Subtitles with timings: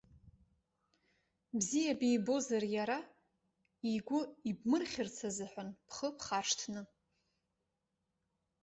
[1.57, 2.99] Бзиа бибозар иара,
[3.93, 6.81] игәы ибмырхьырц азыҳәан, бхы бхаршҭны.